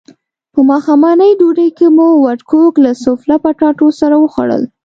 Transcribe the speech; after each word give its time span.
په 0.53 0.59
ماښامنۍ 0.69 1.31
ډوډۍ 1.39 1.69
کې 1.77 1.87
مو 1.95 2.07
وډکوک 2.25 2.73
له 2.85 2.91
سوفله 3.03 3.35
پټاټو 3.43 3.87
سره 3.99 4.15
وخوړل. 4.19 4.63